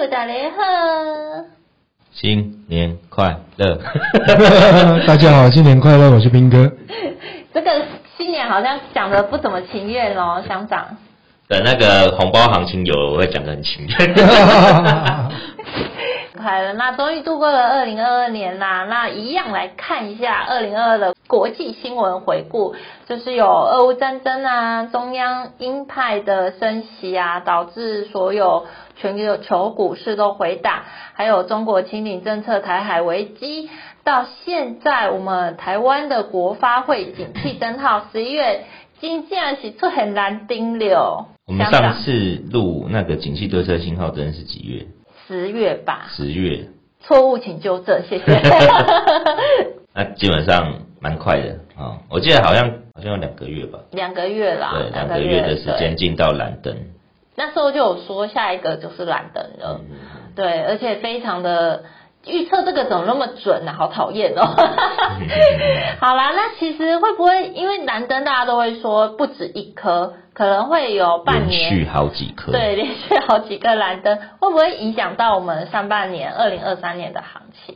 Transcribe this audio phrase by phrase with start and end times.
[0.00, 1.44] 友大家好，
[2.12, 3.80] 新年快乐！
[5.08, 6.12] 大家好，新年快乐！
[6.12, 6.70] 我是斌哥。
[7.52, 7.68] 这个
[8.16, 10.86] 新年好像讲的不怎么情愿哦，乡长。
[11.48, 14.14] 等那个红包行情有了，我会讲的很情愿。
[16.38, 18.84] 快了，那终于度过了二零二二年啦。
[18.84, 22.74] 那一样来看一下二零二二的国际新闻回顾，
[23.06, 28.66] 就是有俄乌战争啊，中央鹰派的升息啊，导致所有
[28.96, 33.68] 全球股市都回打，还有中国清零政策、台海危机，
[34.04, 38.64] 到现在我们台湾的国发会景气灯号十一月
[39.00, 41.26] 经竟然是出很难盯了。
[41.46, 44.86] 我们上次录那个景气对策信号灯是几月？
[45.28, 46.68] 十月吧，十月，
[47.00, 48.24] 错误请纠正，谢谢。
[49.92, 56.74] 那基本上蛮快的啊、哦，我记得好像好像有两个月吧，两个月啦，对，两个月的时间进到蓝灯。
[57.36, 59.96] 那时候就有说下一个就是蓝灯了，嗯、
[60.34, 61.84] 对，而且非常的
[62.26, 63.76] 预测这个怎么那么准呢、啊？
[63.78, 64.42] 好讨厌哦。
[66.00, 70.14] 好啦，那其实会不会因为蓝灯大家都会说不止一颗？
[70.34, 77.74] 可能会有半年连续好几颗，对，连续好几个蓝灯，会不会影响到我们上半年二零二三年的行情？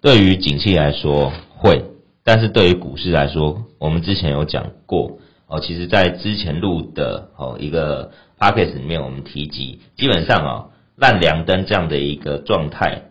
[0.00, 1.84] 对于景气来说会，
[2.24, 13.02] 但是对于股市来说，我们之前有讲过哦，其实在之前录的哦一个 podcast 里面，我们提及，基本上哦烂凉灯这样的一个状态，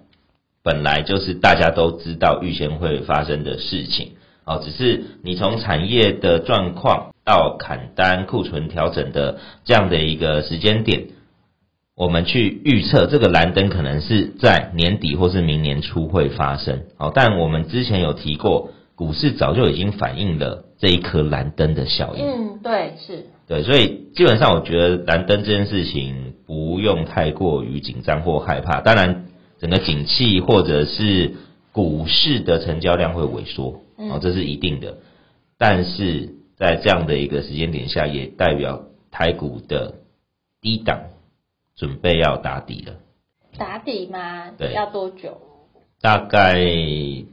[0.64, 4.14] 本来就是大家都知道预先会发生的事情。
[4.46, 11.06] 哦，只是你从产业的状况到砍单、库存调整的这样的一个时间点，
[11.96, 16.82] 我们去预测这个蓝灯可能是在年底或是明年初会发生。
[16.98, 22.26] 哦，但我们之前有提过，股市早就已经反映了这一颗蓝灯的效应。
[22.26, 23.28] 嗯，对，是。
[23.48, 28.82] 对，所以基本上我觉得蓝灯这件事情不用太过于紧张或害怕。
[28.82, 29.26] 当然，
[29.64, 31.36] 整个景气或者是
[31.72, 33.80] 股市的成交量会萎缩。
[33.96, 34.98] 哦，这是一定的，
[35.58, 40.00] 但是在这样的一个时间点下，也代表台股的
[40.60, 41.04] 低档
[41.78, 42.96] 准备要打底了。
[43.58, 44.52] 打底吗？
[44.58, 45.38] 对，要多久？
[46.02, 46.60] 大概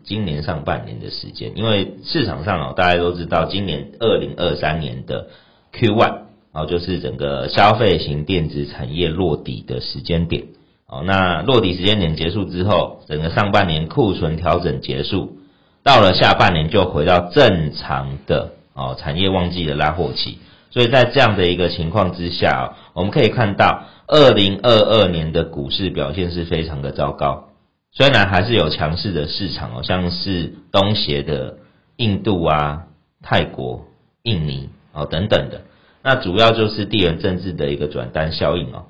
[0.05, 5.31] 今年上半年的时间，因为市场上哦，大家都知道，今年二零二三年的
[5.73, 6.19] Q one
[6.53, 10.45] 哦，就是整个消费型电子产业落底的时间点。
[10.91, 15.39] 哦，那落底时间点结束之后，整个上半年库存调整结束。
[15.85, 20.39] 到了下半年就回到正常的哦产业旺季的拉货期，
[20.71, 27.51] 所以在这样的一个情况之下，我们可以看到二零二二年的股市表现是非常的糟糕。
[27.93, 31.59] 虽然还是有强势的市场哦，像是东协的
[31.97, 32.85] 印度啊、
[33.23, 33.87] 泰国、
[34.23, 35.63] 印尼哦等等的，
[36.03, 38.87] 那主要就是地缘政治的一个转单效应哦。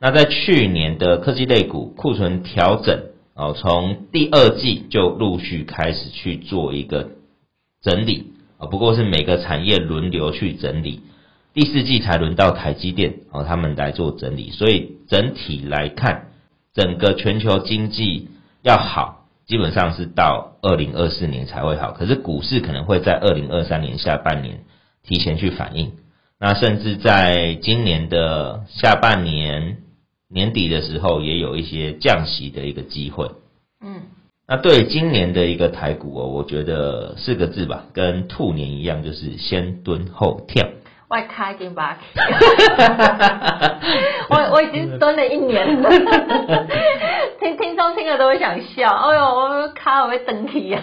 [0.00, 3.02] 那在去年的科技类股库存调整。
[3.40, 7.10] 哦，从第二季就陆续开始去做一个
[7.80, 11.02] 整理啊，不过是每个产业轮流去整理，
[11.54, 16.32] 第四季才轮到台积电哦，他们来做整理，所以整体来看，
[16.74, 18.26] 整个全球经济
[18.64, 24.64] 要好，基本上是到二零二四年才会好，可是股市可能会在二零二三年下半年
[25.04, 25.92] 提前去反应，
[26.40, 29.76] 那甚至在今年的下半年。
[30.30, 33.30] 年底的时候也有一些降息的一个机会，
[33.82, 34.02] 嗯，
[34.46, 40.66] 那对今年的一个台股哦，我觉得四个字吧，跟兔年一样，就是先蹲后跳。
[41.08, 41.98] 外开金巴，
[44.28, 45.88] 我我已经蹲了一年了，
[47.40, 48.90] 听听众听了都会想笑。
[48.90, 50.82] 哎呦，我卡我会登体啊。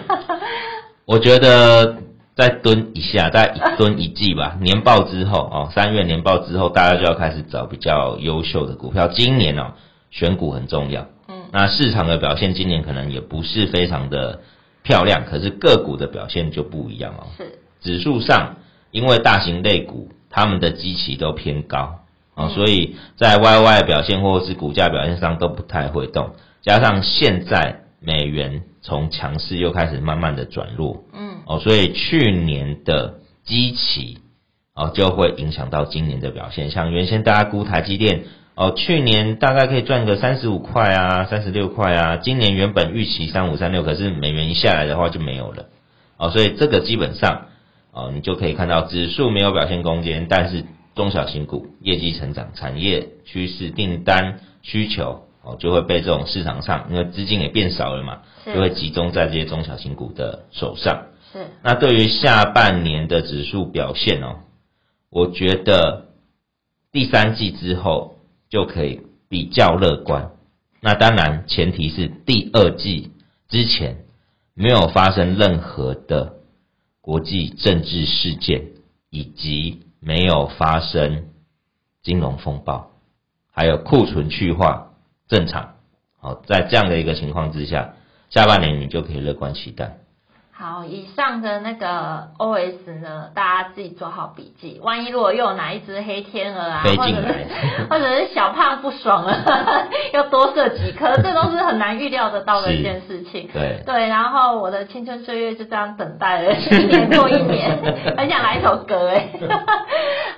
[1.04, 1.98] 我觉得。
[2.36, 4.58] 再蹲一下，大概一蹲一季吧。
[4.60, 9.08] 年报之后哦，三月年报之后，大家就要开始找比较优秀的股票。
[9.08, 9.72] 今年哦，
[10.10, 11.06] 选股很重要。
[11.28, 14.42] 嗯，那市场的表现今年可能也不是非常的
[14.82, 17.26] 漂亮，可是个股的表现就不一样哦。
[17.38, 18.56] 是，指数上，
[18.90, 22.00] 因为大型类股他们的基期都偏高
[22.34, 26.32] 哦，所以在 YY 表现或是股价表现上都不太会动。
[26.60, 31.04] 加上现在美元从强势又开始慢慢的转弱。
[31.14, 31.25] 嗯。
[31.46, 34.18] 哦，所以去年的基期
[34.74, 36.70] 哦，就会影响到今年的表现。
[36.72, 38.24] 像原先大家估台积电
[38.56, 42.16] 哦，去年大概可以赚个三十五块啊，三十六块啊。
[42.16, 45.66] 今年原本预期三五三六，可是美元一下来的话就没有了。
[46.16, 47.46] 哦，所以这个基本上
[47.92, 50.64] 哦，你就可以看到指数没有表现空间，但是
[50.96, 61.04] 中小型股业绩成长、产业趋势、订单需求哦，就会被这种市场上，因为资金也变少了嘛，就会集中在这些中小型股的手上。
[61.62, 64.40] 那对于下半年的指数表现哦，
[65.10, 66.08] 我觉得
[66.92, 68.18] 第三季之后
[68.48, 70.30] 就可以比较乐观
[70.80, 73.10] 那当然前提是第二季
[73.48, 74.04] 之前
[74.54, 76.34] 没有发生任何的
[77.00, 78.68] 国际政治事件，
[79.10, 81.28] 以及没有发生
[82.02, 82.90] 金融风暴，
[83.52, 84.92] 还有库存去化
[85.28, 85.74] 正常。
[86.18, 87.94] 好，在这样的一个情况之下，
[88.30, 89.98] 下半年你就可以乐观期待。
[90.58, 94.80] 好，以上的那个 OS 呢，大家自己做好笔记。
[94.82, 97.46] 万一如果又有哪一只黑天鹅啊，或者是，
[97.90, 99.36] 或者是小胖不爽了，
[100.14, 103.50] 又多射几颗， 这都是很难预料得到的一件事情。
[103.52, 107.78] 对对，然后我的青春岁月就这样等待了一年过一年，
[108.16, 109.28] 很想来一首歌哎。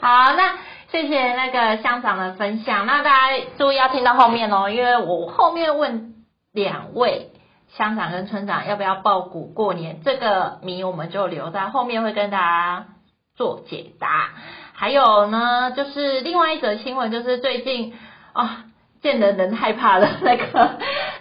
[0.00, 0.56] 好，那
[0.90, 2.86] 谢谢那个乡长的分享。
[2.86, 6.14] 那大家注意要听到后面哦，因为我后面问
[6.52, 7.30] 两位。
[7.76, 10.00] 乡长跟村长要不要报股过年？
[10.02, 12.86] 这个谜我们就留在后面会跟大家
[13.36, 14.30] 做解答。
[14.72, 17.94] 还有呢，就是另外一则新闻，就是最近
[18.32, 18.64] 啊、
[19.02, 20.78] 见人人害怕的那个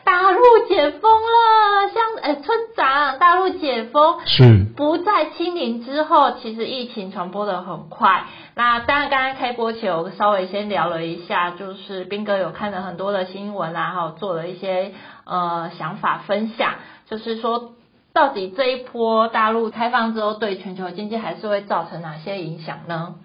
[0.08, 0.40] 大陆
[0.70, 1.90] 解封了。
[1.94, 8.24] 像哎，村长，大陆解封是不在清零之后，其实疫情传播的很快。
[8.56, 14.94] 那当然，刚刚开播前我稍微先聊了一下，就是斌哥有看了很多的新闻啊，还有做了一些。
[15.26, 16.76] 呃，想法分享
[17.10, 17.74] 就是说，
[18.14, 23.16] 到底这一波大陆开放之后，对全球经济还是会造成哪些影响呢？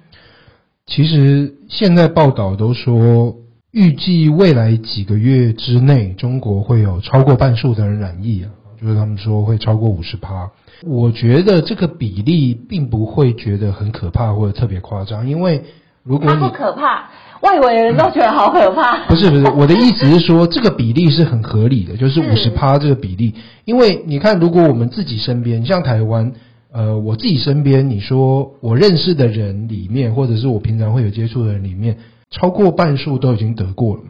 [0.85, 3.37] 其实现在报道都说，
[3.72, 10.50] 预计未来几个月之内，中国会有超过半数的人染疫啊，就是他们说会超过五十趴。
[10.84, 15.64] 我觉得这个比例并不会觉得很可怕或者特别夸张，因为
[16.02, 17.08] 如果你不可怕。
[17.40, 19.04] 外围人都觉得好可怕。
[19.08, 23.34] 不是不是，我的意思是说，这个比例是很合理的，就是五十趴这个比例。
[23.64, 26.32] 因为你看，如果我们自己身边，像台湾，
[26.70, 31.96] 呃，我自己身边，你说我认识的人里面，或者是我平常会有接触的人里面，
[32.32, 34.08] 超过半数都已经得过了嘛。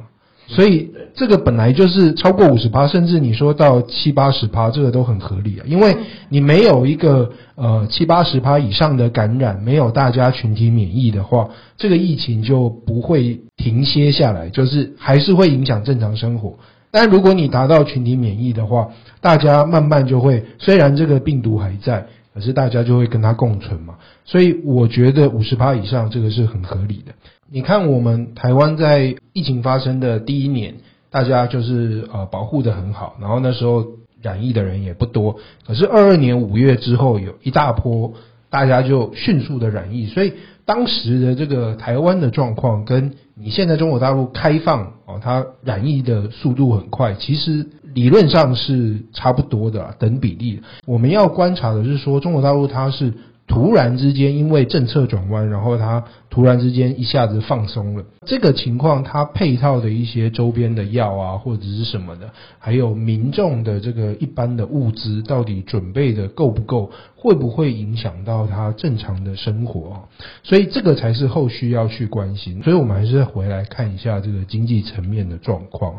[0.48, 5.64] 所以这个本来就是超过五十趴，甚至你说到七八十趴，这个都很合理啊。
[5.66, 5.96] 因为
[6.28, 11.48] 你没有一个呃七八十趴以上的感染，没有大家群体免疫的话，
[11.78, 16.54] 这个疫情就不会停歇下来，就是还是会影响正常生活。
[16.90, 18.88] 但如果你达到群体免疫的话，
[19.22, 23.94] 大家慢慢就会，虽然这个病毒还在，可是大家就会跟它共存嘛。
[24.26, 27.12] 所以我觉得五十趴以上这个是很合理的。
[27.54, 30.76] 你看，我们台湾在疫情发生的第一年，
[31.10, 33.84] 大家就是呃保护得很好，然后那时候
[34.22, 35.36] 染疫的人也不多。
[35.66, 38.14] 可是二二年五月之后，有一大波，
[38.48, 40.32] 大家就迅速的染疫，所以
[40.64, 50.62] 当时的这个台湾的状况，跟你现在中国大陆开放哦，它染疫的速度很快，其实理论上是差不多的，等比例。
[50.86, 53.12] 我们要观察的是说，中国大陆它是。
[53.52, 58.02] 突然之间，因为政策转弯，然后它突然之间一下子放松了。
[58.24, 70.08] 这个情况，它配套的一些周边的药啊，或者是什么的，还有民众的这个一般的物资，到底准备的够不够，会不会影响到他正常的生活？
[70.42, 72.62] 所以这个才是后续要去关心。
[72.62, 75.94] 所以我们还是回来看一下这个经济层面的状况。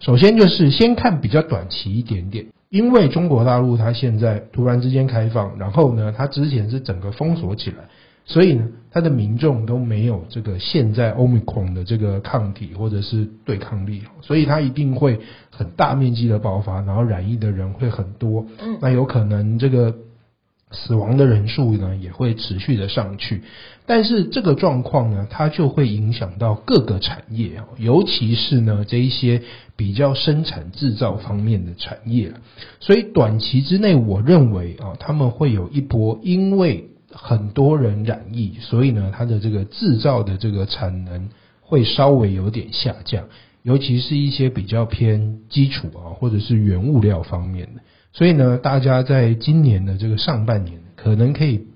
[0.00, 2.44] 首先就是先看比较短期一点点。
[2.70, 7.88] 因为中国大陆它现在突然之间开放，然后呢，它之前是整个封锁起来，
[8.24, 19.94] 所以呢，它的民众都没有这个现在 Omicron 的这个抗体或者是对抗力，所以它一定会很大面积的爆发，然后染疫的人会很多，嗯，那有可能这个。
[20.72, 23.42] 死亡的人数呢也会持续的上去，
[23.90, 29.42] 但是这个状况呢，它就会影响到各个产业啊，尤其是呢这一些
[29.74, 32.32] 比较生产制造方面的产业。
[32.78, 41.28] 所以短期之内，我认为啊，他们会有一波，因为很多人染疫，所以呢，它的这个制造的这个产能
[41.60, 43.24] 会稍微有点下降，
[43.64, 47.80] 尤其是一些比较偏基础啊，或者是原物料方面的。
[48.12, 51.66] 所以呢，大家在今年的这个上半年，可能可以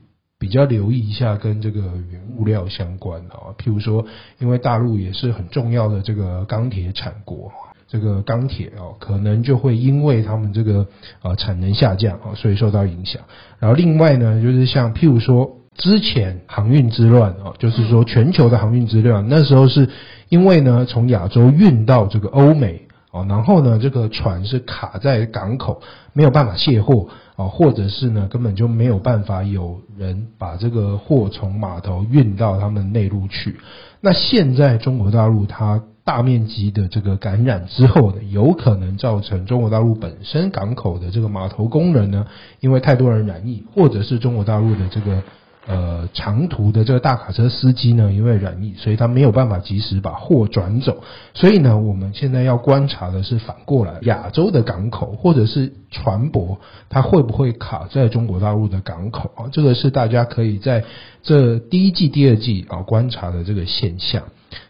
[0.44, 4.04] 比较留意一下跟这个原物料相关啊，譬如说，
[4.38, 7.50] 因为大陆也是很重要的这个钢铁产国，
[7.88, 10.86] 这个钢铁哦，可能就会因为他们这个
[11.22, 13.22] 啊产能下降啊，所以受到影响。
[13.58, 19.88] 然后另外呢，就是像譬如说之前航运之乱啊，就是说全球的航运之乱，那时候是
[20.28, 22.82] 因为呢从亚洲运到这个欧美。
[23.12, 25.80] 哦，然后呢，这个船是卡在港口，
[26.14, 27.06] 没有办法卸货
[27.36, 33.58] 啊，或者是呢，根本就没有办法有人把这个货从码头运到他们内陆去。
[34.00, 42.26] 那现在中国大陆它大面积的这个感染之后呢，有可能造成中国大陆本身港口的这个码头工人呢，
[42.60, 45.22] 因为太多人染疫，或者是中国大陆的这个
[45.66, 51.02] 呃长途的这个大卡车司机呢，因为染疫，所以他没有办法及时把货转走。
[51.32, 59.48] 所以呢，我们现在要观察的是反过来，亚洲的港口或者是船舶，它会不会卡在中国大陆的港口啊？
[59.52, 60.84] 这个是大家可以在
[61.22, 64.22] 这第一季、第二季啊观察的这个现象。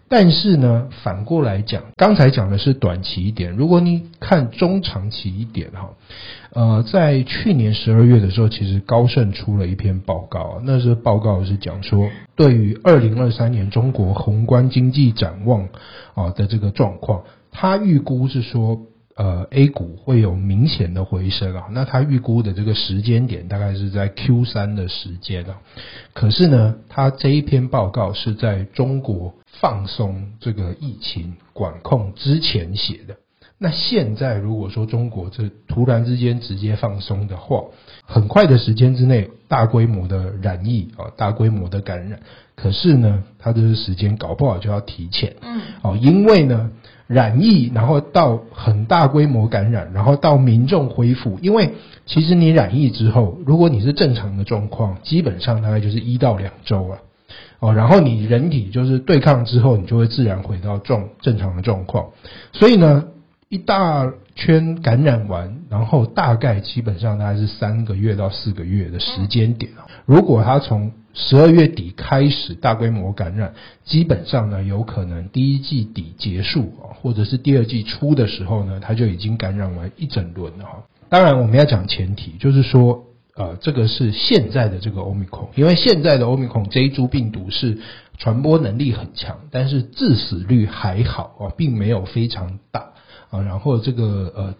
[0.08, 5.90] 但是呢，反过来讲，刚才讲的是短期一点，如果你看中长期一点哈，
[6.52, 15.68] 呃，在去年十二月的时候，其实高盛出了一篇报告，那是报告是讲说，对于二零二三年中国宏观经济展望
[16.14, 18.82] 啊的这个状况，他预估是说。
[19.16, 25.60] 呃，A 股会有明显的回升啊，那他预估的这个时间点大概是在 Q 三的时间啊。
[26.12, 33.14] 可是呢，他这一篇报告是在中国放松这个疫情管控之前写的。
[33.56, 37.62] 那现在如果说中国这突然之间直接放松的话，
[38.02, 42.18] 很快的时间之内大规模的染疫啊，大规模的感染，
[42.56, 46.72] 可是呢，它这个时间搞不好就要提前，嗯，哦，因为呢。
[47.06, 51.38] 染疫，然后到很大规模感染，然后到民众恢复。
[51.42, 51.74] 因为
[52.06, 56.98] 其实你染疫之后，如果你是正常的状况，基本上大概就是一到两周啊。
[57.60, 62.10] 哦，然后你人体就是对抗之后，你就会自然回到状正常的状况。
[62.52, 63.04] 所以呢，
[63.54, 69.70] 一大圈感染完，然后大概基本上大概是三个月到四个月的时间点。
[70.06, 80.82] 如果他从十二月底开始大规模感染，基本上呢，有可能第一季底结束啊，或者是第二季初的时候呢，他就已经感染完一整轮了哈。
[81.08, 83.04] 当然，我们要讲前提，就是说，
[83.36, 87.78] 呃，这个是现在的这个 Omicron，因为现在的 Omicron 这一株病毒是
[88.18, 92.90] 传播能力很强，但是致死率还好啊，并没有非常大
[93.34, 94.54] 啊，然后这个呃。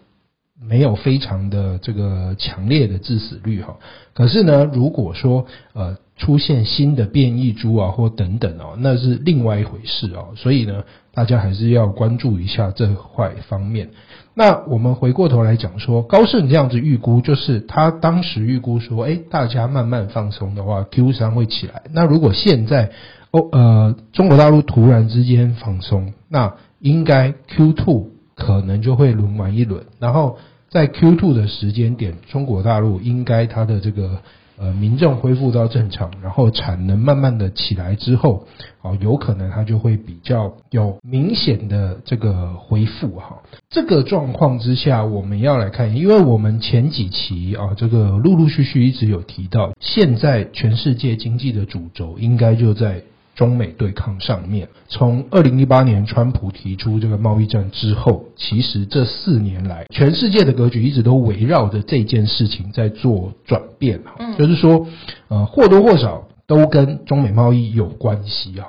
[0.57, 3.75] 没有非常的这个强烈的致死率哈，
[4.13, 13.89] 可是呢，如果说呃出现新的变异株啊或等等哦，那是另外一回事哦，所以呢，大家还是要关注一下这块方面。
[14.33, 21.83] 那我们回过头来讲说，高盛这样子预估，就是他当时预估说，诶，大家慢慢放松的话，Q 三会起来。
[21.91, 22.91] 那如果现在
[23.31, 28.14] 哦呃中国大陆突然之间放松，那应该 Q two。
[28.35, 30.37] 可能就会轮完一轮，然后
[30.69, 34.19] 在 Q2 的时间点，中国大陆应该它的这个
[34.57, 38.45] 呃民众恢复到正常，然后产能慢慢的起来之后，
[38.81, 43.41] 哦，有可能它就会比较有明显的这个恢复哈。
[43.69, 53.03] 这个状况之下，我们要来看，因为我们前几期啊，这个陆陆续续一直有提到，现在全世界经济的主轴应该就在。
[53.35, 64.15] 中美对抗上面，从二零一八年川普提出这个贸易战之后，其实这四年来，全世界的格局一直都围绕着这件事情在做转变啊。
[64.19, 64.87] 嗯，就是说，
[65.27, 68.67] 呃，或多或少都跟中美贸易有关系啊。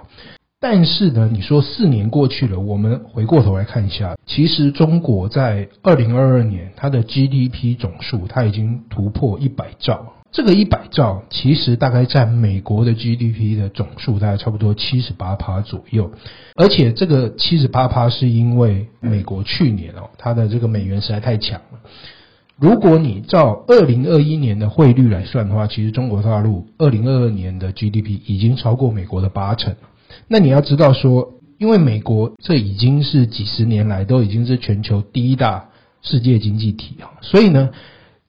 [0.59, 10.15] 但是呢，你说四年过去了，我们回过头来看一下，其实中国在二零二二年它的 GDP 总数，它已经突破一百兆。
[10.33, 16.11] 这个一百兆其实大概占美国的 GDP 的总数，大概差不多七十八趴左右。
[16.57, 21.81] 而且这个七十八趴是因为美国去年哦，它的这个美元实在太强了。
[22.59, 29.75] 如果你照二零二一年的汇率来算的话，其实中国大陆二零二二年的 GDP 已经超过美国的八成。
[30.29, 35.71] 那你要知道说，因为美国这已经是几十年来都已经是全球第一大
[36.03, 37.71] 世界经济体啊，所以呢，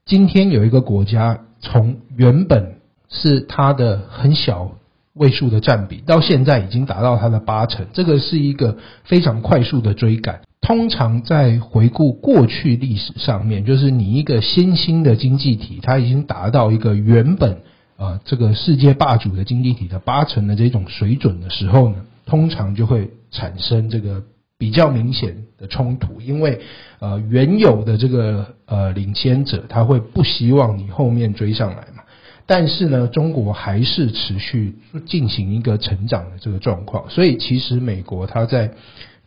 [0.06, 1.42] 今天有一个国家。
[1.60, 2.76] 从原本
[3.10, 4.72] 是它的很小
[5.14, 10.42] 位数的占比，到现在已经达到它的八成，这个是一个非常快速的追赶。
[10.62, 17.54] 通常在回顾过去历史上面，就是你一个新兴的经济体，它已经达到一个原本
[17.96, 24.24] 啊、呃、这个世界霸主的经济体的八成的这种水准的时候呢，通常就会产生这个。
[24.60, 26.60] 比较明显的冲突，因为
[27.00, 32.04] 呃原有的这个呃领先者他会不希望你后面追上来嘛，
[32.48, 38.72] 但是呢，中国还是持续进行一个成长的这个状况，所以其实美国他在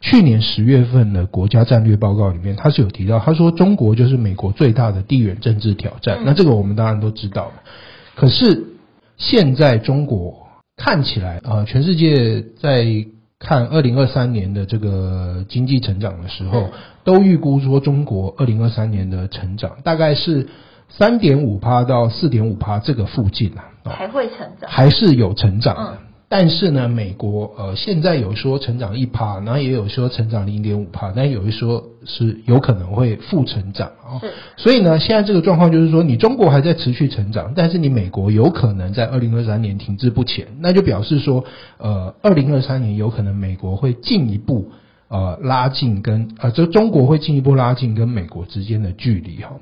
[0.01, 7.63] 去年十月份的国家战略报告里面，他是有提到，他说中国就是美国最大的地缘政治挑战，那这个我们当然都知道了，
[8.17, 8.65] 可是
[9.17, 13.07] 现在中国看起来啊，呃，全世界在。
[13.41, 16.69] 看二零二三年的这个经济成长的时候，
[17.05, 20.47] 都预估说中国二零二三年的成长大概是
[20.91, 25.99] 三点五趴到四点五趴这个附近啊，还会成长，还是有成长的。
[26.33, 34.23] 但是呢，美国呃现在有说成长一趴，然后也有说成长零点五趴，但有一说是有可能会负成长啊。
[34.57, 41.45] 所以呢，现在这个状况就是说，你中国还在持续成长，但是你美国有可能在二零二三年停滞不前，那就表示说，
[41.79, 44.71] 呃，二零二三年有可能美国会进一步
[45.09, 49.57] 呃拉近跟呃，这中国会进一步拉近跟美国之间的距离哈。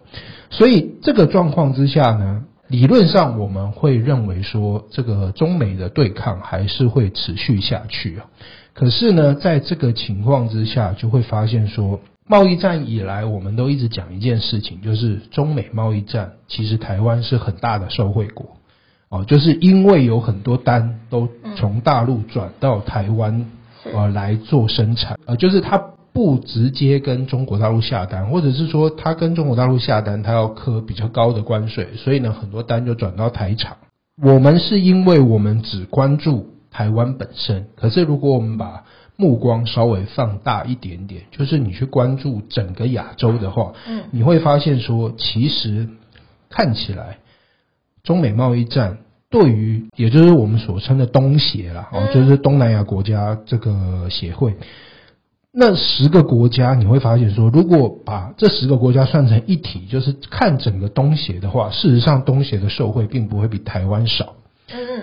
[0.51, 2.43] 所以这个状况之下呢。
[2.69, 8.27] 理论上，我们会认为说，这个中美的对抗还是会持续下去啊。
[8.75, 18.57] 可是呢，在这个情况之下，就会发现说，贸易战以来，我们都一直讲一件事情，就是中美贸易战，其实台湾是很大的受惠国
[19.09, 23.51] 哦，就是因为有很多单都从大陆转到台湾
[23.95, 25.83] 呃来做生产，呃，就是它。
[26.12, 33.77] 不直接跟中国大陆下单，或者是说他跟中国大陆下单，他要磕比较高的关税，所以呢，很多单就转到台厂。
[34.21, 38.85] 我们是因为我们只关注台湾本身，可是如果我们把
[39.17, 45.88] 目光稍微放大一点点，就是你去关注整个亚洲的话，嗯，你会发现说，其实
[46.49, 47.19] 看起来
[48.03, 48.99] 中美贸易战
[49.31, 54.57] 对于，也就是我们所称的东协啦，哦，就是东南亚国家这个协会。
[55.61, 64.35] 那十个国家，你会发现说，如果把这十个国家算成一体，就是看整个东协的话，事实上东协的受惠并不会比台湾少。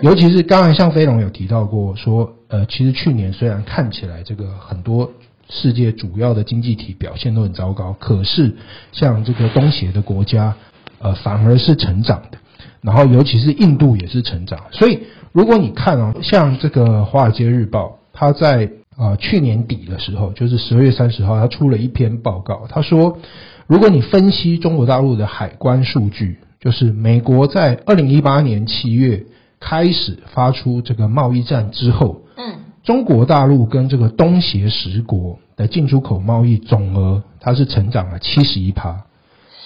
[0.00, 5.12] 尤其是刚才像飞龙有提到过说，呃，其实去年虽然看起来这个很多
[5.50, 8.56] 世界主要的经济体表现都很糟糕，可是
[8.92, 10.54] 像这个东协的国家，
[11.00, 12.38] 呃，反而是成长的。
[12.80, 14.58] 然后尤其是印度也是成长。
[14.70, 15.00] 所以
[15.32, 22.66] 如果你看哦，像这个《华尔街日报》，它在啊、呃，去年底的时候，就是十二月三十号，他出了一篇报告。
[22.66, 23.18] 他说，
[23.66, 29.26] 如果你分析中国大陆的海关数据，就是美国在二零一八年七月
[29.60, 39.04] 开始发出这个贸易战之后，嗯，中国大陆跟这个东协十国的进出口贸易总额，它是成长了七十一趴，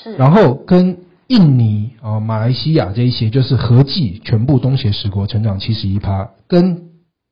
[0.03, 6.89] 是，然后跟印尼啊、呃、马来西亚这一些，就是合计全部东协十国成长七十一趴，跟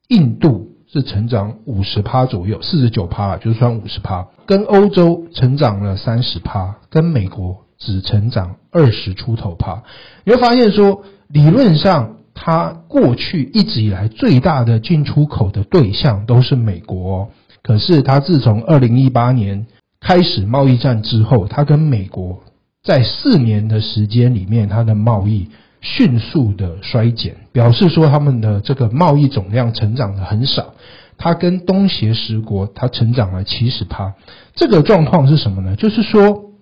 [0.09, 0.78] 印度。
[0.91, 9.83] 是成长五十趴左右，四十九趴就算五十趴，跟欧洲成长了三十趴，跟美国只成长二十出头趴。
[10.25, 17.29] 你会发现说，理论上它过去一直以来最大的进出口的对象都是美国哦，
[17.63, 19.67] 可是它自从二零一八年
[20.01, 22.41] 开始贸易战之后，它跟美国
[22.83, 25.49] 在四年的时间里面，它的贸易。
[25.81, 30.75] 迅速的衰减，表示说他们的这个贸易总量成长的很少。
[31.19, 34.15] 它跟东协十国，它成长了七十趴。
[34.55, 35.77] 这个状况是什么呢？
[35.77, 36.53] 就是说，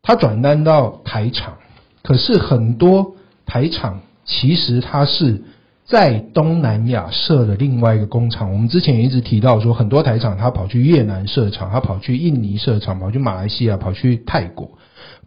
[0.00, 1.58] 它转单到台厂，
[2.02, 5.42] 可是很多台厂其实它是
[5.84, 8.52] 在东南亚设了另外一个工厂。
[8.52, 14.78] 我们之前一直提到说，很多台厂它跑去越南设厂，它跑去印尼设厂，跑去马来西亚，跑去泰国。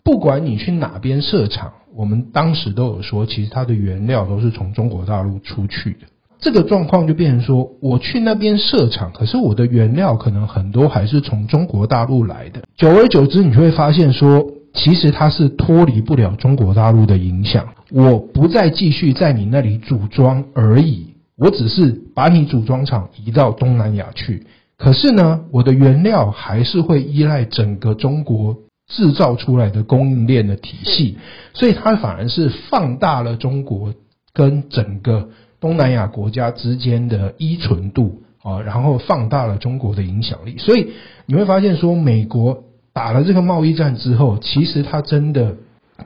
[0.04, 1.73] 不管你去哪边设厂。
[1.95, 6.02] 我们当时都有说，其实它的原料都是从中国大陆出去的。
[6.39, 12.62] 这个状况就变成说，我去那边设厂，可是我的原料可能很多还是从中国大陆来的。
[12.76, 17.67] 久而久之，你就会发现说，其实它是脱离不了中国大陆的影响。
[17.91, 24.45] 我不再继续在你那里组装而已，我只是把你组装厂移到东南亚去。
[24.78, 28.58] 可是呢，我的原料还是会依赖整个中国。
[28.89, 31.17] 制造出来的供应链的体系，
[31.54, 33.93] 所以它反而是放大了中国
[34.32, 35.28] 跟整个
[35.60, 40.58] 东南亚国家之间的依存度啊，然后放大了中国的影响力。
[40.58, 40.93] 所以
[41.26, 45.56] 你会发现说，美国打了这个贸易战之后，其实它真的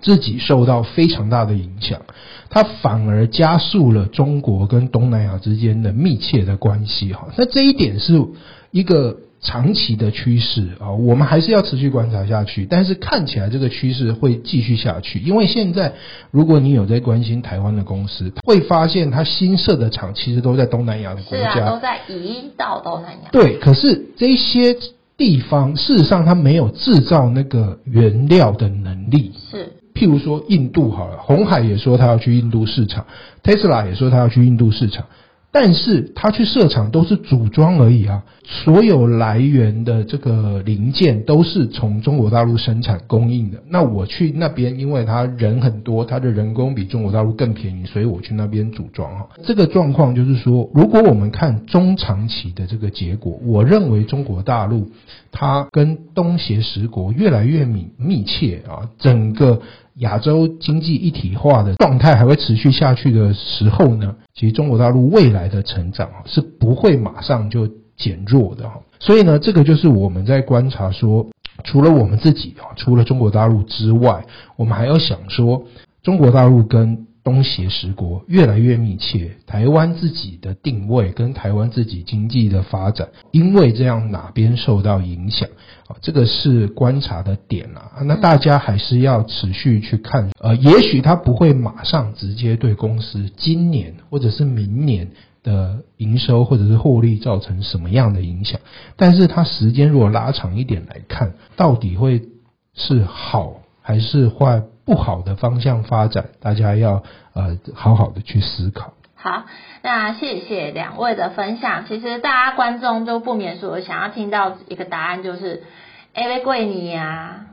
[0.02, 2.02] 自己受到非常大的影响，
[2.50, 7.28] 它反而加速了中国跟东南亚之间的密切的关系哈。
[7.38, 8.22] 那这一点是
[8.72, 9.18] 一个。
[9.42, 12.68] 长期的趋势啊，我们还是要持续观察下去。
[12.70, 15.94] 但是看起来这个趋势会继续下去，因为现在
[16.30, 23.30] 如果你有在关心台湾的公司，会发现它新设的厂其实都在东南亚的国家，啊，都在移到东南亚。
[23.32, 24.78] 对，可是这些
[25.18, 29.34] 地方事实上它没有制造那个原料的能力。
[29.50, 33.08] 是，譬如说印度好了，红海也说他要去印度市场
[33.44, 35.06] ，Tesla 也说他要去印度市场。
[35.54, 43.62] 但是他去设厂都是组装而已啊，所有来源的这个零件都是从中国大陆生产供应的。
[43.70, 49.30] 那我去那边，因为他人很多，他的人工比中国大陆更便宜，所以我去那边组装哈。
[49.44, 54.90] 这个状况就是说，如果我们看中长期的这个结果，我认为中国大陆
[55.32, 59.62] 它跟东协十国越来越密密切啊，整个
[59.96, 67.70] 亚洲经济一体化的状态还会持续下去的时候呢，其实中国大陆未来的成长是不会马上就
[68.02, 68.82] 减弱的哈。
[69.00, 71.28] 所以呢，这个就是我们在观察说，
[71.64, 74.26] 除了我们自己啊，除了中国大陆之外，
[74.58, 75.64] 我们还要想说，
[76.04, 85.48] 中国大陆跟东协十国越来越密切，台湾自己的定位跟台湾自己经济的发展，因为这样哪边受到影响
[85.88, 85.96] 啊？
[86.02, 88.02] 这个是观察的点啊。
[88.06, 95.12] 那大家还是要持续去看，呃，也许它不会马上直接对公司今年或者是明年
[95.44, 98.60] 的营收或者是获利造成什么样的影响，
[98.96, 102.24] 但是它时间如果拉长一点来看，到底会
[102.74, 104.64] 是好还是坏？
[104.84, 108.94] 不好的方向发展，大家要呃好好的去思考。
[109.14, 109.46] 好，
[109.84, 111.86] 那谢谢两位的分享。
[111.88, 115.64] 其实大家观众都不免说想要听到一个答案，就是
[116.14, 117.46] 哎，维贵尼呀，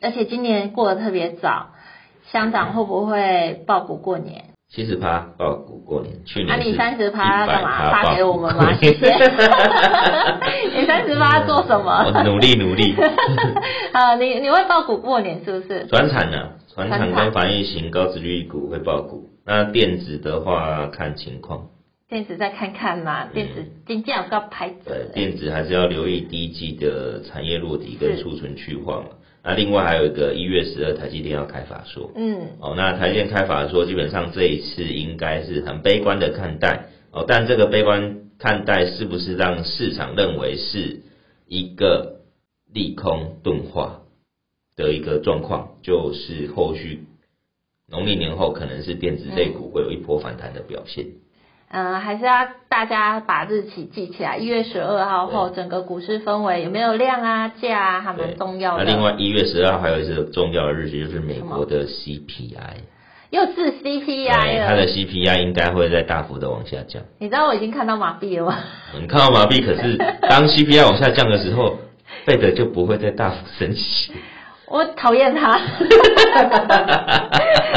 [0.00, 1.70] 而且今年过得特别早，
[2.30, 4.44] 香港会不会抱股过年？
[4.68, 6.48] 七十趴爆股过年，去年。
[6.48, 7.90] 那你三十趴干嘛？
[7.92, 8.74] 发给我们吗？
[8.82, 9.06] 谢谢。
[10.74, 12.02] 你三十趴做什么？
[12.14, 12.94] 我努力努力。
[13.92, 15.86] 啊，你你会抱股过年是不是？
[15.86, 16.50] 转产呢？
[16.74, 21.68] 转产跟防疫型高值率股会爆股，那电子的话看情况。
[22.08, 24.76] 电子再看看嘛，电子今天有个牌子。
[24.84, 29.06] 对，电子还是要留意第一季的产业落底跟储存去化嘛。
[29.46, 32.10] 那另外还有一个一月十二台积电要开法说。
[32.16, 32.58] 嗯。
[32.60, 41.02] 哦，那台积电开法说，基本上这一次应该是很悲观的看待哦，但这个悲观看待是不是让市场认为是
[41.46, 42.22] 一个
[42.72, 44.02] 利空钝化？
[44.74, 47.04] 的一个状况，就是后续
[47.88, 51.06] 农历年后可能是电子类股会有一波反弹的表现。
[51.06, 51.12] 嗯、
[51.68, 58.84] 呃，还是要大家把日期记起来，一月十二号后整个股市氛围有没有量啊、价啊，还蛮重要的。
[58.84, 62.76] 那另外一月十二号还有一个重要的日期，就是美国的 CPI，
[63.30, 64.68] 又是 CPI 了。
[64.68, 67.02] 它的 CPI 应该会在大幅的往下降。
[67.18, 68.58] 你知道我已经看到麻痹了吗？
[69.00, 69.96] 你看到麻痹，可是
[70.28, 71.78] 当 CPI 往下降的时候，
[72.24, 74.12] 费德就不会再大幅升息。
[74.68, 75.58] 我讨厌他，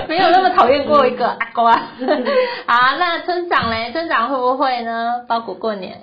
[0.08, 1.74] 没有那么讨厌过一个阿瓜。
[2.66, 3.92] 好，那村长嘞？
[3.92, 5.26] 村长会不会呢？
[5.28, 6.02] 抱股过年？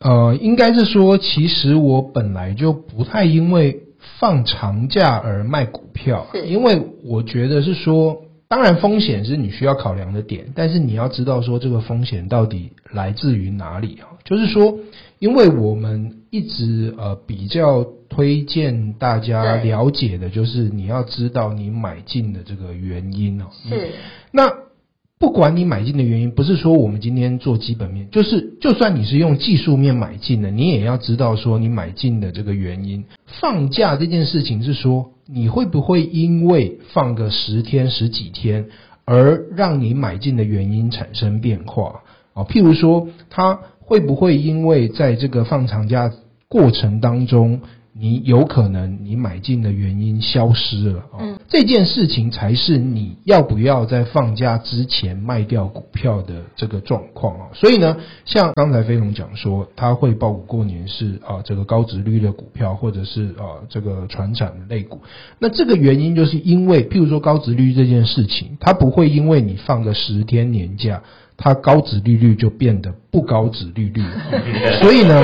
[0.00, 3.82] 呃，应该是说，其实我本来就不太因为
[4.18, 14.08] 放长假而卖股票，是因为我觉得是说，当然风险是你需要考量的点，但是你要知道说这个风险到底来自于哪里啊？
[14.24, 14.78] 就是说，
[15.18, 17.86] 因为我们一直呃比较。
[18.06, 23.46] 推荐大家了解的就是你要知道你买进的这个原因哦。
[23.68, 23.90] 是。
[24.30, 24.44] 那
[25.18, 33.04] 不管你买进的原因，不是说我们今天做基本面，就是就算你是用技术面买进的，你也要知道说你买进的这个原因。
[33.40, 38.66] 放假这件事情是说，你会不会因为放个十天十几天，
[39.04, 42.44] 而让你买进的原因产生变化啊？
[42.44, 46.12] 譬如说，他会不会因为在这个放长假
[46.54, 47.62] 过程当中，
[47.92, 57.46] 你有可能你买进的原因消失了啊，嗯，这件事情才是你要不要在放假之前卖掉股票的这个状况啊。
[57.54, 65.00] 所以呢，像刚才飞龙讲说，他会报股过年是啊，这个高值率的股票，或者是啊这个传产类股。
[65.40, 71.02] 那这个原因就是因为，譬如说高值率这件事情，它不会因为你放个十天年假，
[71.36, 74.78] 它高值利率就变得不高值利率了。
[74.80, 75.20] 所以呢，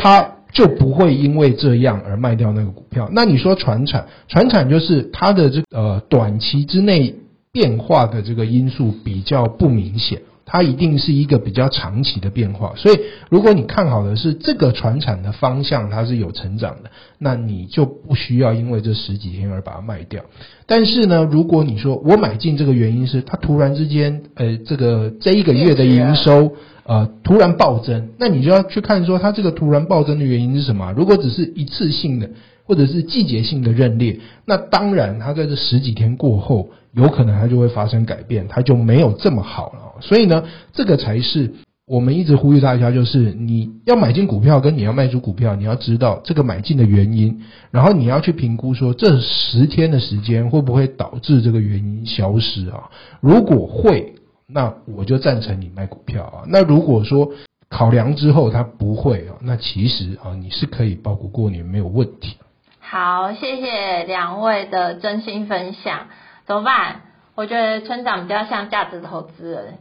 [0.00, 0.34] 它。
[0.52, 3.08] 就不会因为这样而卖掉那个股票。
[3.12, 7.14] 那你说传产，传产就是它的这呃短期之内
[7.52, 12.72] 变化的这个因素比较不明显，它一定是一个比较长期的变化。
[12.74, 12.98] 所以
[13.30, 20.24] 如果你看好的是这个船产的方向，它是有成长的，那你就不需要因为这十几天而把它卖掉。
[20.66, 26.52] 但是呢，如果你说我买进这个原因是它突然之间呃这个这一个月的营收。
[26.82, 30.92] 呃，突然暴增，那你就要去看说它这个突然暴增的原因是什么？
[30.96, 32.28] 如果只是一次性的，
[32.64, 39.78] 或者是季节性的认列，那当然它在这十几天过后，有可能它就会发生改变，它就没有这么好了。
[40.00, 41.54] 所以呢，这个才是
[41.86, 52.90] 我们一直呼吁大家，就是你要买进股票跟你要卖出股票，你要知道这个买进的原因，然后你要去评估说这十天的时间会不会导致这个原因消失啊？
[53.20, 54.14] 如果会。
[54.52, 56.42] 那我就赞成你卖股票啊。
[56.48, 57.30] 那如果说
[57.68, 62.36] 考量之后它不会啊，那其实啊你是可以包股过年没有问题。
[62.80, 66.08] 好，谢谢两位的真心分享。
[66.48, 67.02] 怎么办？
[67.36, 69.74] 我觉得村长比较像价值投资人，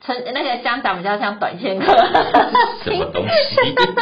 [0.00, 1.86] 村那个香港比较像短线客。
[2.84, 3.56] 什么东西？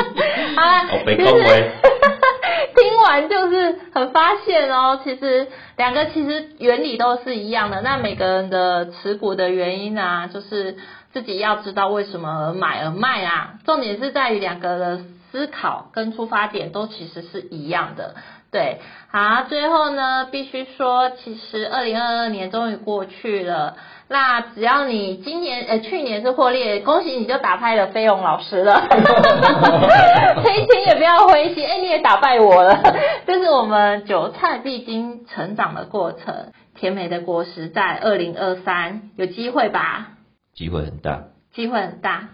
[0.56, 1.70] 好了，我被恭维。
[2.74, 7.80] 听完就是很发现哦，其实两个其实原理都是一样的。
[7.82, 10.76] 那每个人的持股的原因啊，就是
[11.12, 13.54] 自己要知道为什么而买而卖啊。
[13.66, 18.14] 重点是在于两个的思考跟出发点都其实是一样的。
[18.50, 18.80] 对，
[19.10, 23.76] 好，最后呢，必须说，其实二零二二年终于过去了。
[24.10, 28.80] 那只要你今年呃去年是获利，恭喜你就打败了飞龙老师了。
[30.42, 32.80] 黑青也不要灰心，哎，你也打败我了。
[33.26, 40.14] 这是我们韭菜必经成长的过程，甜美的果实在二零二三有机会吧？
[40.54, 42.28] 机会很大，机会很大。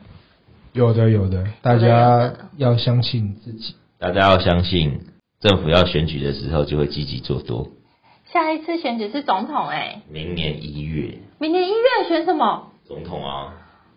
[0.72, 5.00] 有的，有的，大家要相信自己，大家要相信。
[5.44, 7.68] 政府要选举的时候，就会积极做多。
[8.32, 11.18] 下一次选举是总统哎、欸，明年一月。
[11.38, 12.72] 明年一月选什么？
[12.86, 13.52] 总统啊。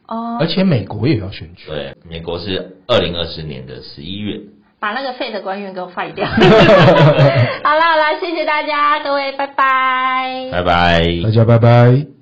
[0.10, 0.38] 哦。
[0.42, 1.70] 而且美国也要选举。
[1.70, 4.42] 对，美国是二零二四年的十一月。
[4.80, 6.28] 把那个废的官员给我废掉。
[6.28, 10.50] 好啦好啦，谢谢大家，各位，拜拜。
[10.52, 12.17] 拜拜，大家拜拜。